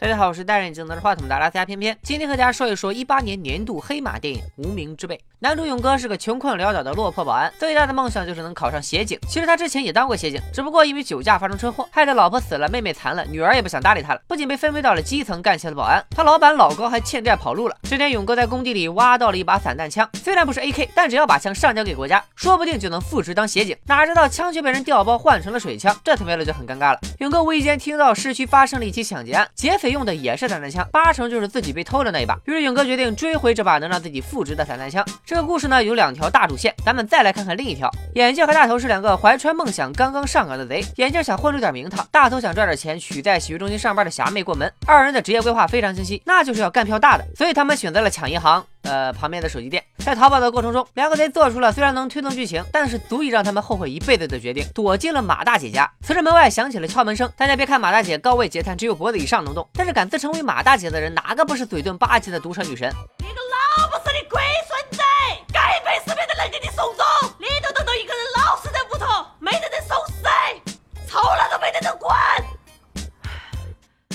[0.00, 5.16] 大家好，我是戴眼镜拿着话筒的阿拉斯加偏偏，今天和大家说一说一八年年度黑马电影《无名之辈》。
[5.40, 9.18] 男主勇哥是个穷困潦倒的落魄保安，最大的梦想就是能考上协警。
[9.28, 14.20] 其实他之前也当过协警，只不过因为酒驾发生车祸，害得老婆死了，妹妹残了，女儿也不想搭理他了。
[14.28, 17.76] 不仅被分配到了基层干起了保安，他老板老高还欠债跑路了。
[17.82, 23.76] 这天，勇哥在工地里挖到了一把散弹枪，虽然不是 AK，但只要把枪上交给国家，说不定就能复职当协警。
[23.86, 27.00] 哪知道枪却被人调包换成了水枪，这他喵的就很尴尬了。
[27.18, 32.36] 勇哥无意间听到市区发生了一起抢劫案，劫匪用的也是散弹枪，八成就是自己被偷的那一把。
[32.44, 35.02] 于是勇哥决定追回这把能让自己复职的散弹枪。
[35.24, 36.08] 这个故事呢有两。
[36.18, 37.88] 条大主线，咱们再来看看另一条。
[38.14, 40.82] 眼镜和大头是两个怀揣梦想刚刚上岗的贼。
[40.96, 44.68] 眼镜想混出点名堂，大头想赚点钱娶在洗浴中心上班的霞妹过门。
[44.84, 48.64] 二人的职业规划非常清晰，那就是要干票大的，所以他们选择了抢银行。
[48.82, 49.84] 呃，旁边的手机店。
[50.08, 55.86] 在逃跑的过程中，两个贼做出了虽然能推动剧情，但是足以让他们后悔一辈子的决定，躲进了马大姐家。
[56.00, 57.30] 此时门外响起了敲门声。
[57.36, 62.90] 大家别看马大姐高位截瘫，只有脖子以上能动，但是敢自称为马大姐的人，哪个不是嘴遁八级的毒舌女神？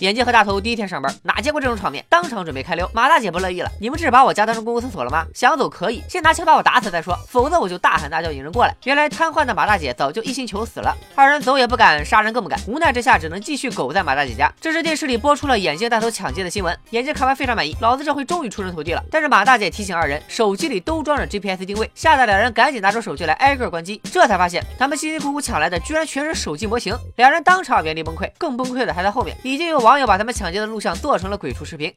[0.00, 2.02] 眼镜和大头第一天上班，哪见过这种场面？
[2.08, 2.90] 当场准备开溜。
[2.94, 5.26] 马大姐不乐意了：“你们这是把我家当成公共厕所了吗？
[5.34, 14.50] 想走可以，先拿枪把我打死再说，否则我就大喊大叫引人过来。”原来瘫痪的马大姐早就一心求死了，二人走也不敢，杀人更不敢，无奈之下只能继续苟在马大姐家。
[14.58, 19.04] 这时电视里播出了眼镜大头抢劫的新闻，眼镜看完非常满意，老子这回终于出人头地了。
[19.10, 28.30] 但是马大姐提醒二人，手机里都装着 GPS 定位，吓得两人赶紧拿出手机来挨个关机，这才发现他们辛辛苦苦抢来的居然全是手机模型，两人当场原地崩溃。
[28.38, 30.70] 更崩溃的还在后面，已经有网网友把他们抢劫的。
[30.70, 31.92] 录像做成了鬼畜视频。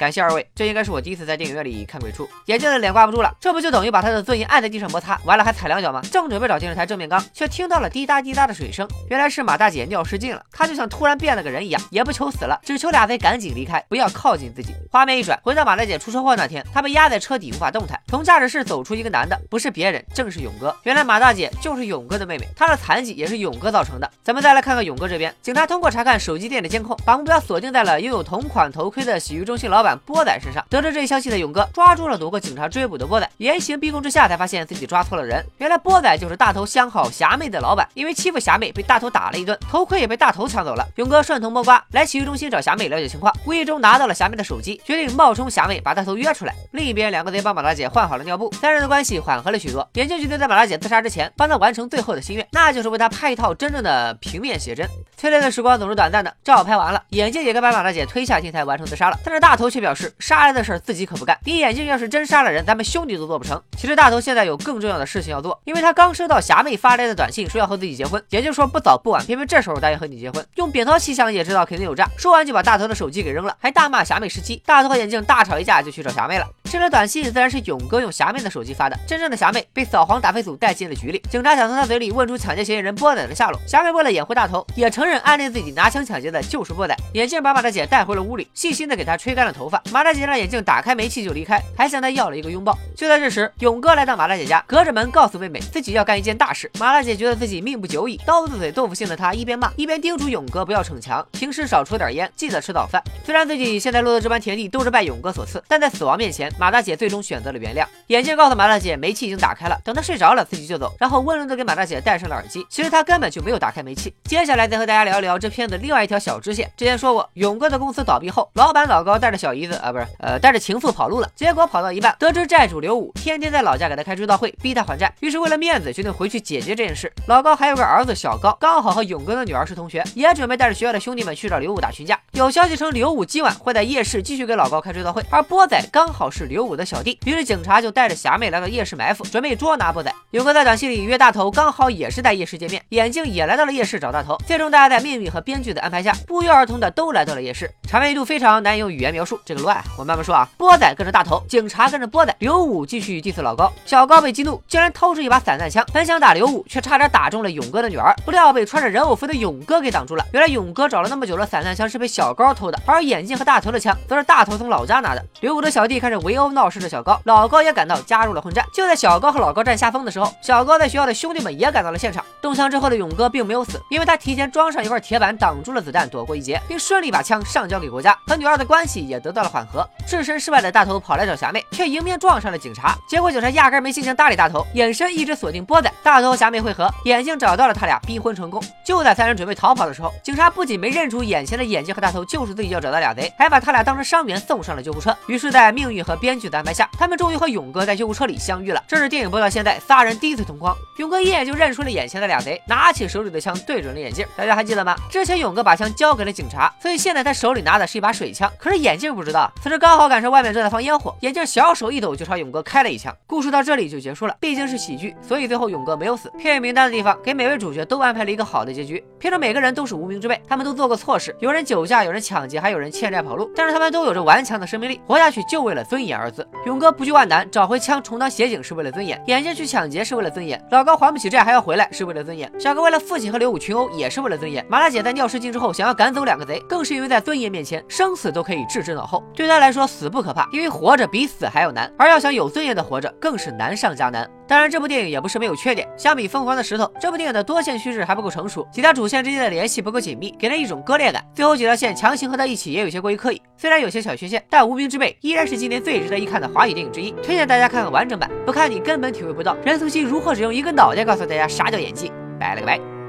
[0.00, 6.00] 感谢二位，这应该是我第一次在电影院里看鬼畜，眼镜的脸挂不住了，这不就等于把他的尊严按在地上摩擦，完了还踩两脚吗？
[6.10, 14.74] 正准备找电视台正面刚，却听到了滴答滴答的水声，原来是马大姐尿失禁了，她就像突然变了个人一样，也不求死了，只求俩贼赶紧离开，不要靠近自己。
[14.90, 20.74] 画面一转，回到马大姐出车祸那天，她被压在车底无法动弹，从驾驶室走出一个男的，不是别人，正是勇哥。
[20.84, 24.10] 原来马大姐就是勇哥的妹妹，她的残疾也是勇哥造成的。
[24.24, 29.89] 咱们再来看看勇哥这边，警察通过查看手机店的监控，把目标锁定在了拥有同款头盔的洗浴中心老板。
[29.98, 35.44] 波仔身上，得知这一消息的勇哥抓住了躲过警察追捕的波仔，严刑逼供之下才发现自己抓错了人。
[35.58, 40.86] 原来波仔就是大头相好霞妹的老板，因为欺负霞妹被大头打了一顿，头盔也被大头抢走了。
[40.96, 46.54] 勇哥顺藤摸瓜来洗浴中心找霞妹了解情况，无意中拿到了霞妹的手机，决定冒充霞妹把大头约出来。
[46.72, 49.88] 另一边，两个贼帮马大姐换好了尿布，三人的关系缓和了许多。
[49.94, 54.88] 眼镜决定在马大姐自杀之前帮她完成最后的心愿，那就是为她拍一套真正的平面写真。
[55.16, 59.18] 催泪的时光总是短暂的，照拍完了，眼镜也该把马大姐推下天台完成自杀了。
[59.24, 60.12] 但是大头却表示。
[60.18, 63.60] 杀人的事儿自己可不干，你眼镜要是真杀了人，咱们兄弟都做不成。
[63.76, 70.46] 其实大头现在有更重要的事情要做，因为他刚收到霞妹发来的短信，说要和自己结婚，也就是说不早不晚，偏偏这时候答应和你结婚。
[70.56, 72.08] 用扁桃体想也知道肯定有诈。
[72.16, 74.62] 说完就把大头的手机给扔了，还大骂霞妹时期。
[74.66, 76.46] 大头和眼镜大吵一架，就去找霞妹了。
[76.70, 78.96] 这条短信自然是勇哥用霞妹的手机发的。
[79.04, 80.94] 真正的霞妹被扫黄打非组带进了。
[80.94, 83.60] 局里，警察想从他嘴里问出抢劫嫌疑人波仔的下落。
[83.66, 84.10] 霞妹为了。
[84.10, 86.96] 掩护大头，也承认暗恋自己拿枪抢劫的就是波仔。
[87.14, 88.22] 眼镜把马大姐带回了。
[88.22, 89.52] 屋里，细心的给她吹干了。
[89.52, 89.82] 头发。
[89.90, 90.94] 马大姐让眼镜打开。
[90.94, 92.36] 煤气就离开，还向他要了。
[92.36, 92.76] 一个拥抱。
[92.96, 96.70] 就在这时，勇哥来到马大姐家，隔着门告诉妹妹自己要干一件大事。
[96.78, 103.02] 马大姐觉得自己命不久矣，刀子嘴豆腐心的她一边骂一边叮嘱勇哥不要逞强，平时少抽点烟，记得吃早饭。
[103.24, 107.86] 虽然自己现在落得这般田地都是拜勇哥所赐，但在死亡面前，马大姐最终选择了原谅。
[108.08, 112.66] 眼镜告诉马大姐煤气已经打开了，等她睡着了自己就走，然后温柔的给马大姐戴上了耳机。
[112.68, 114.14] 其实他根本就没有打开煤气。
[114.24, 116.70] 接下来再和大家聊一聊这片子另外一条小支线。
[116.76, 121.66] 之前说过，勇哥的公司倒闭后，老板老高带着小姨子啊，不是呃带着情妇跑路了，结果。
[121.70, 127.12] 跑到一半，得知债主刘武天天在老家给他开追悼会，逼他还债，于是为了面子，决定回去解决这件事。
[127.28, 132.18] 老高还有个儿子小高，刚好和勇哥的女儿是同学，也准备带着学校的兄弟们去找刘武打群架。
[132.32, 140.12] 有消息称刘武今晚会在夜市继续给老高开追悼会，而波仔刚好是刘武的小弟，于是警察就带着霞妹来到夜市埋伏，准备捉拿波仔。
[140.32, 144.36] 勇哥在短信里约大头，刚好也是在夜市见面，眼镜也来到了夜市找大头。
[144.48, 150.48] 最终大家在命运和编剧的安排下，不约而同的都来到了夜市，场面一度非常难用语言描述，这个乱，我慢慢说啊。
[150.58, 151.40] 波仔跟着大头。
[151.48, 160.26] 警察跟着波仔，刘武继续 diss 老高，小高被激怒，竟然掏出一把散弹枪，本想打刘武，却差点打中了勇哥的女儿，不料被穿着人偶服的勇哥给挡住了。
[160.32, 165.24] 原来勇哥找了那么久的散弹枪是被小高偷的，而眼镜和大头的枪则是大头从老家拿的。
[165.40, 168.64] 刘武的小弟开始围闹事的小高，老高也赶到加入了混战。
[168.72, 172.24] 就在小高和老高占下风的时候，小高在学校的兄弟们也赶到了现场。
[172.40, 179.86] 中枪之后的勇哥并没有死，因为他提前装上一块铁板挡住了子弹，躲过一劫，并顺利把枪上交给国家，和女二的关系也得到了缓和。
[180.06, 182.96] 置身事外的大头跑来找霞妹，却迎面撞上了警察。
[183.08, 185.92] 结果警察压根没心情搭理大头，眼神一直锁定波仔。
[186.02, 188.62] 大头和霞妹会合，眼镜找到了他俩，逼婚成功。
[188.84, 195.16] 就在三人准备逃跑的时候，警察不仅没认出眼前的眼镜和大头就是自己要找的俩贼，还把他俩当成伤员送上了救护车。
[195.26, 198.80] 于是，在命运和边编剧的安排下，他们终于和勇哥在救护车里相遇了。
[198.86, 200.76] 这是电影播到现在仨人第一次同框。
[200.98, 204.24] 勇哥一眼就认出了眼前的俩贼，拿起手里的枪对准了眼镜。
[204.36, 204.94] 大家还记得吗？
[205.10, 208.48] 之前勇哥把枪交给了警察，所以现在他手里拿的是一把水枪。
[208.60, 213.12] 可是眼镜不知道，此时刚好赶上外面正在放烟火，眼镜小手一抖就朝勇哥开了一枪。
[213.26, 214.36] 故事到这里就结束了。
[214.38, 216.30] 毕竟是喜剧，所以最后勇哥没有死。
[216.38, 219.04] 片名单的地方给每位主角都安排了一个好的结局。
[219.18, 226.46] 片中每个人都是无名之辈，他们都做过错事，有人酒驾，有人抢劫，还有人欠债跑路，但是他们都有着顽强的生命力，活下去就为了尊严儿子。
[226.66, 239.24] 勇哥不惧万难，找回枪充当协警是为了尊严；眼镜去抢劫是为了尊严；老高还不起债还要回来是为了尊严；小哥为了父亲和刘武群殴也是为了尊严；麻辣姐在尿失禁之后想要赶走两个贼，更是因为在尊严面前生死都可以置之脑后。
[239.34, 244.28] 对他来说，死不可怕，因为活着比死还要难，而要想有尊严的活着更是难上加难。
[244.46, 251.24] 当然，这部电影也不是没有缺点，相比《疯狂的石头》，这部电影的多线叙事还不够成熟，几条主线之间的联系不够紧密，给人一种割裂感。
[251.32, 262.10] 最后几条线强行合在一起也有些过于刻意，虽然有些小缺陷，但《无名之辈》依然是今年最值得一看的华语电影之一，推荐大家看看完整版，不看你根本体会不到任素汐如何只用一个脑袋告诉大家啥叫演技。
[262.36, 262.99] 拜了个拜。